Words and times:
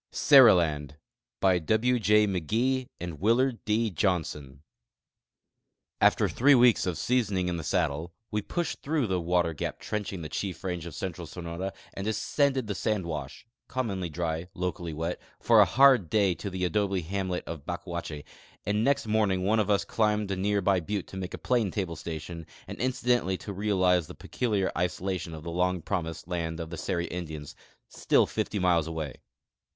4 0.09 0.15
SERILAND 0.15 0.95
By 1.39 1.59
\V 1.59 1.99
J 1.99 2.25
McGee 2.25 2.87
arid 2.99 3.19
Willard 3.19 3.63
D. 3.65 3.91
Johnson 3.91 4.63
After 6.01 6.27
tliree 6.27 6.57
weeks 6.59 6.87
of 6.87 6.97
seasoning 6.97 7.47
in 7.47 7.57
the 7.57 7.63
saddle, 7.63 8.11
we 8.31 8.41
pushed 8.41 8.81
through 8.81 9.05
the 9.05 9.21
water 9.21 9.53
gap 9.53 9.79
trenching 9.79 10.23
the 10.23 10.27
chief 10.27 10.63
range 10.63 10.87
of 10.87 10.95
central 10.95 11.27
Sonora 11.27 11.71
and 11.93 12.05
descended 12.05 12.65
the 12.65 12.73
sand 12.73 13.05
wash 13.05 13.45
(commonly 13.67 14.09
dry, 14.09 14.47
locally 14.55 14.91
wet) 14.91 15.21
for 15.39 15.59
a 15.59 15.65
hard 15.65 16.09
day 16.09 16.33
to 16.33 16.49
the 16.49 16.65
adobe 16.65 17.01
hamlet 17.03 17.43
of 17.45 17.67
Bacuache, 17.67 18.23
and 18.65 18.83
next 18.83 19.05
morning 19.05 19.43
one 19.43 19.59
of 19.59 19.69
us 19.69 19.85
climbed 19.85 20.31
a 20.31 20.35
near 20.35 20.61
by 20.63 20.79
butte 20.79 21.05
to 21.09 21.15
make 21.17 21.35
a 21.35 21.37
planetable 21.37 21.95
station 21.95 22.47
and 22.67 22.79
inci 22.79 23.03
dentally 23.03 23.37
to 23.37 23.53
realize 23.53 24.07
the 24.07 24.15
peculiar 24.15 24.71
isolation 24.75 25.35
of 25.35 25.43
the 25.43 25.51
long 25.51 25.79
promised 25.79 26.27
land 26.27 26.59
of 26.59 26.71
the 26.71 26.77
Seri 26.77 27.05
Indians, 27.05 27.55
still 27.87 28.25
fifty 28.25 28.57
miles 28.57 28.87
away. 28.87 29.17